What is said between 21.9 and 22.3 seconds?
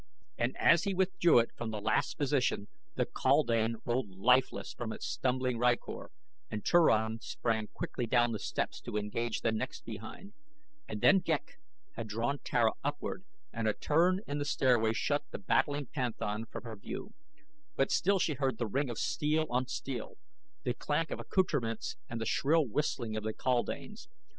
and the